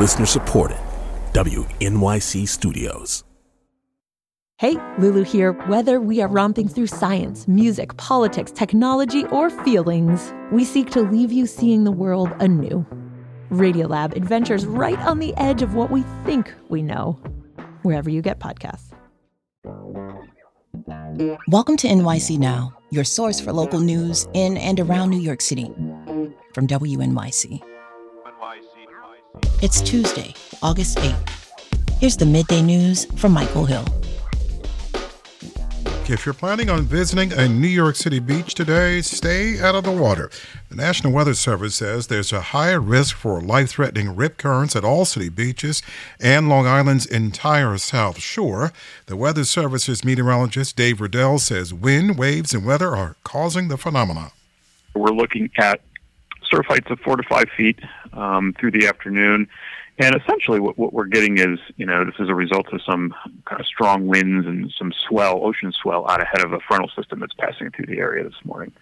[0.00, 0.78] Listener supported.
[1.34, 3.22] WNYC Studios.
[4.56, 5.52] Hey, Lulu here.
[5.68, 11.30] Whether we are romping through science, music, politics, technology, or feelings, we seek to leave
[11.30, 12.86] you seeing the world anew.
[13.50, 17.20] Radiolab adventures right on the edge of what we think we know,
[17.82, 18.94] wherever you get podcasts.
[21.48, 25.70] Welcome to NYC Now, your source for local news in and around New York City.
[26.54, 27.69] From WNYC.
[29.62, 30.32] It's Tuesday,
[30.62, 31.98] August 8th.
[31.98, 33.84] Here's the midday news from Michael Hill.
[36.08, 39.92] If you're planning on visiting a New York City beach today, stay out of the
[39.92, 40.30] water.
[40.70, 44.82] The National Weather Service says there's a higher risk for life threatening rip currents at
[44.82, 45.82] all city beaches
[46.18, 48.72] and Long Island's entire South Shore.
[49.06, 54.30] The Weather Service's meteorologist Dave Riddell says wind, waves, and weather are causing the phenomenon.
[54.94, 55.82] We're looking at
[56.50, 57.78] surf heights of four to five feet
[58.12, 59.48] um, through the afternoon.
[59.98, 63.14] And essentially, what, what we're getting is, you know, this is a result of some
[63.44, 67.20] kind of strong winds and some swell, ocean swell, out ahead of a frontal system
[67.20, 68.72] that's passing through the area this morning.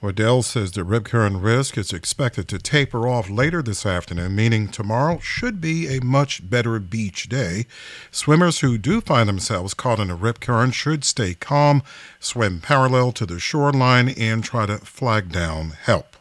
[0.00, 4.68] Riddell says the rip current risk is expected to taper off later this afternoon, meaning
[4.68, 7.66] tomorrow should be a much better beach day.
[8.10, 11.82] Swimmers who do find themselves caught in a rip current should stay calm,
[12.18, 16.16] swim parallel to the shoreline, and try to flag down help.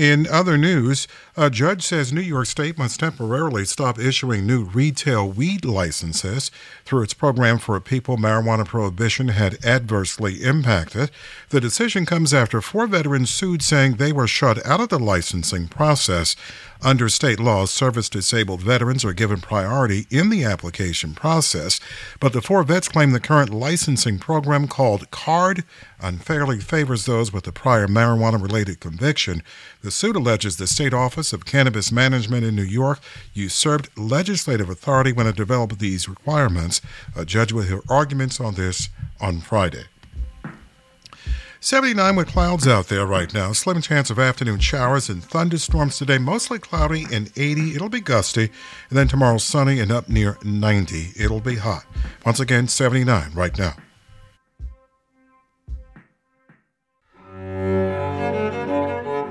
[0.00, 1.06] In other news,
[1.40, 6.50] a judge says New York State must temporarily stop issuing new retail weed licenses
[6.84, 11.10] through its program for people marijuana prohibition had adversely impacted.
[11.48, 15.66] The decision comes after four veterans sued saying they were shut out of the licensing
[15.66, 16.36] process.
[16.82, 21.80] Under state law, service disabled veterans are given priority in the application process,
[22.20, 25.64] but the four vets claim the current licensing program called CAURD
[26.02, 29.42] unfairly favors those with a prior marijuana related conviction.
[29.82, 33.00] The suit alleges the State Office of Cannabis Management in New York
[33.34, 36.80] usurped legislative authority when it developed these requirements.
[37.16, 38.88] A judge will hear arguments on this
[39.20, 39.84] on Friday.
[41.62, 43.52] 79 with clouds out there right now.
[43.52, 46.16] Slim chance of afternoon showers and thunderstorms today.
[46.16, 47.74] Mostly cloudy and 80.
[47.74, 48.50] It'll be gusty.
[48.88, 51.10] And then tomorrow sunny and up near 90.
[51.18, 51.84] It'll be hot.
[52.24, 53.74] Once again, 79 right now.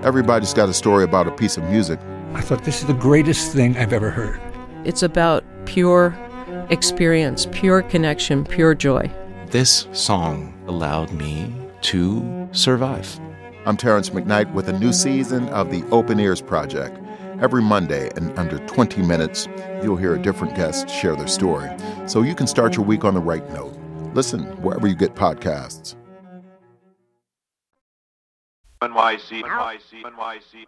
[0.04, 2.00] Everybody's got a story about a piece of music.
[2.34, 4.40] I thought this is the greatest thing I've ever heard.
[4.86, 6.18] It's about pure
[6.70, 9.12] experience, pure connection, pure joy.
[9.48, 13.20] This song allowed me to survive.
[13.66, 16.98] I'm Terrence McKnight with a new season of the Open Ears Project.
[17.42, 19.50] Every Monday, in under 20 minutes,
[19.84, 21.70] you'll hear a different guest share their story,
[22.08, 23.78] so you can start your week on the right note.
[24.14, 25.96] Listen wherever you get podcasts.
[28.82, 30.66] NYC, NYC, NYC.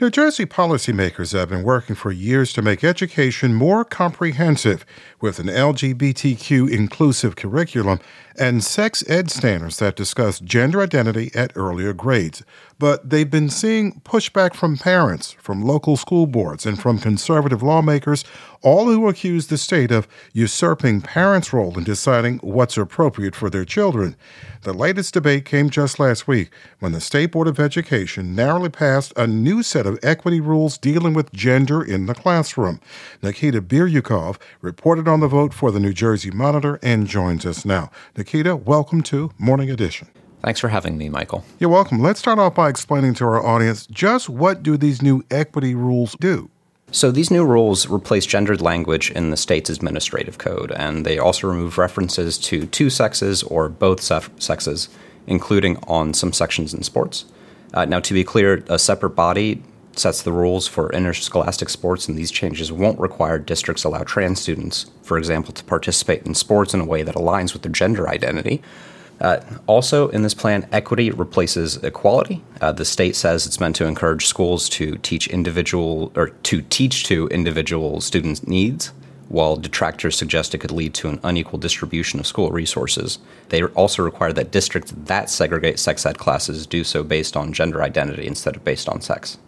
[0.00, 4.86] New Jersey policymakers have been working for years to make education more comprehensive
[5.20, 7.98] with an LGBTQ inclusive curriculum
[8.38, 12.44] and sex ed standards that discuss gender identity at earlier grades.
[12.78, 18.24] But they've been seeing pushback from parents, from local school boards, and from conservative lawmakers,
[18.62, 23.64] all who accuse the state of usurping parents' role in deciding what's appropriate for their
[23.64, 24.16] children.
[24.62, 29.12] The latest debate came just last week when the State Board of Education narrowly passed
[29.16, 32.80] a new set of equity rules dealing with gender in the classroom.
[33.22, 37.90] Nikita Biryukov reported on the vote for the New Jersey Monitor and joins us now.
[38.16, 40.08] Nikita, welcome to Morning Edition.
[40.42, 41.44] Thanks for having me, Michael.
[41.60, 42.00] You're welcome.
[42.00, 46.16] Let's start off by explaining to our audience just what do these new equity rules
[46.20, 46.50] do?
[46.94, 51.48] So these new rules replace gendered language in the state's administrative code, and they also
[51.48, 54.90] remove references to two sexes or both sexes,
[55.26, 57.24] including on some sections in sports.
[57.72, 59.62] Uh, now, to be clear, a separate body
[59.96, 64.90] sets the rules for interscholastic sports, and these changes won't require districts allow trans students,
[65.02, 68.60] for example, to participate in sports in a way that aligns with their gender identity.
[69.22, 72.42] Uh, also, in this plan, equity replaces equality.
[72.60, 77.04] Uh, the state says it's meant to encourage schools to teach individual or to teach
[77.04, 78.92] to individual students' needs,
[79.28, 83.20] while detractors suggest it could lead to an unequal distribution of school resources.
[83.50, 87.80] They also require that districts that segregate sex ed classes do so based on gender
[87.80, 89.38] identity instead of based on sex.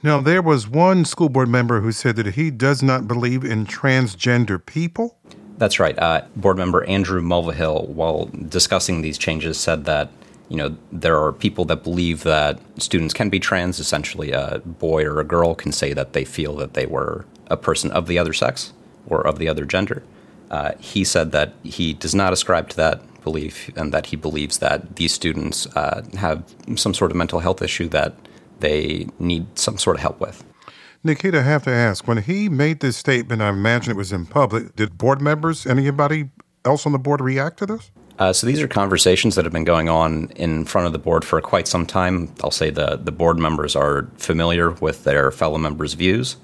[0.00, 3.66] Now, there was one school board member who said that he does not believe in
[3.66, 5.18] transgender people.
[5.58, 5.98] That's right.
[5.98, 10.10] Uh, board member Andrew Mulvihill, while discussing these changes, said that
[10.48, 13.80] you know there are people that believe that students can be trans.
[13.80, 17.56] Essentially, a boy or a girl can say that they feel that they were a
[17.56, 18.72] person of the other sex
[19.06, 20.04] or of the other gender.
[20.50, 24.58] Uh, he said that he does not ascribe to that belief and that he believes
[24.58, 26.42] that these students uh, have
[26.76, 28.14] some sort of mental health issue that
[28.60, 30.44] they need some sort of help with.
[31.04, 34.26] Nikita, I have to ask when he made this statement, I imagine it was in
[34.26, 36.30] public, did board members, anybody
[36.64, 37.90] else on the board react to this?
[38.18, 41.24] Uh, so these are conversations that have been going on in front of the board
[41.24, 42.34] for quite some time.
[42.42, 46.36] I'll say the, the board members are familiar with their fellow members' views.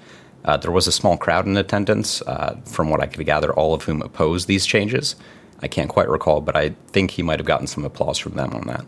[0.44, 3.74] Uh, there was a small crowd in attendance, uh, from what I could gather, all
[3.74, 5.16] of whom opposed these changes.
[5.60, 8.52] I can't quite recall, but I think he might have gotten some applause from them
[8.52, 8.84] on that.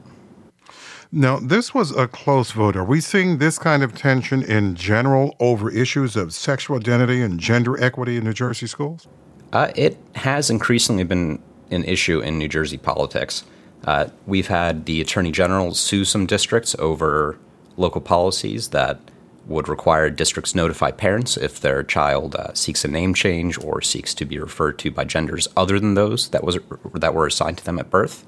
[1.12, 2.76] Now, this was a close vote.
[2.76, 7.38] Are we seeing this kind of tension in general over issues of sexual identity and
[7.38, 9.06] gender equity in New Jersey schools?
[9.52, 13.44] Uh, it has increasingly been an issue in New Jersey politics.
[13.84, 17.38] Uh, we've had the Attorney General sue some districts over
[17.76, 18.98] local policies that
[19.46, 24.12] would require districts notify parents if their child uh, seeks a name change or seeks
[24.14, 26.58] to be referred to by genders other than those that was
[26.94, 28.26] that were assigned to them at birth.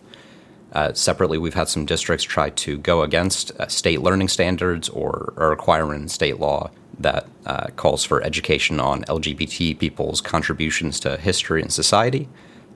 [0.73, 5.33] Uh, separately, we've had some districts try to go against uh, state learning standards or
[5.95, 11.73] in state law that uh, calls for education on LGBT people's contributions to history and
[11.73, 12.29] society.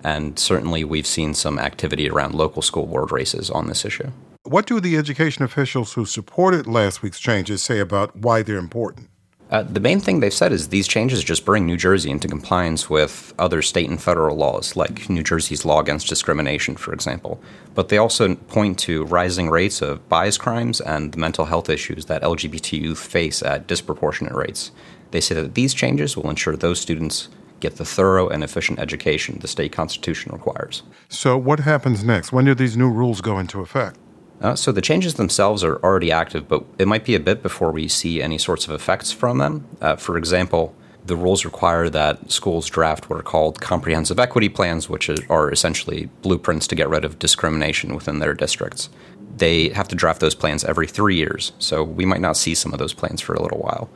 [0.04, 4.10] And certainly, we've seen some activity around local school board races on this issue.
[4.44, 9.08] What do the education officials who supported last week's changes say about why they're important?
[9.52, 12.88] Uh, the main thing they've said is these changes just bring New Jersey into compliance
[12.88, 17.38] with other state and federal laws, like New Jersey's law against discrimination, for example.
[17.74, 22.06] But they also point to rising rates of bias crimes and the mental health issues
[22.06, 24.70] that LGBT youth face at disproportionate rates.
[25.10, 27.28] They say that these changes will ensure those students
[27.60, 30.82] get the thorough and efficient education the state constitution requires.
[31.10, 32.32] So, what happens next?
[32.32, 33.98] When do these new rules go into effect?
[34.42, 37.70] Uh, so the changes themselves are already active, but it might be a bit before
[37.70, 39.64] we see any sorts of effects from them.
[39.80, 40.74] Uh, for example,
[41.04, 46.08] the rules require that schools draft what are called comprehensive equity plans, which are essentially
[46.22, 48.90] blueprints to get rid of discrimination within their districts.
[49.36, 52.72] They have to draft those plans every three years, so we might not see some
[52.72, 53.90] of those plans for a little while.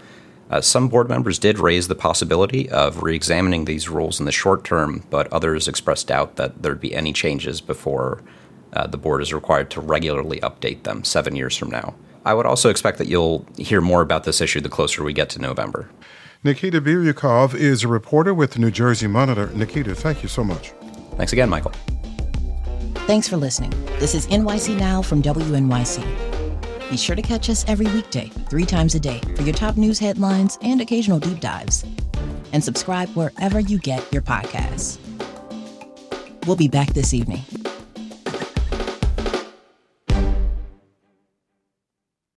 [0.49, 4.32] Uh, some board members did raise the possibility of re examining these rules in the
[4.32, 8.22] short term, but others expressed doubt that there'd be any changes before
[8.76, 11.94] uh, the board is required to regularly update them seven years from now.
[12.26, 15.31] I would also expect that you'll hear more about this issue the closer we get
[15.31, 15.88] to November.
[16.44, 19.50] Nikita Biryukov is a reporter with the New Jersey Monitor.
[19.55, 20.73] Nikita, thank you so much.
[21.17, 21.73] Thanks again, Michael.
[23.06, 23.70] Thanks for listening.
[23.99, 26.90] This is NYC Now from WNYC.
[26.90, 29.99] Be sure to catch us every weekday, three times a day, for your top news
[29.99, 31.84] headlines and occasional deep dives.
[32.52, 34.99] And subscribe wherever you get your podcasts.
[36.46, 37.43] We'll be back this evening.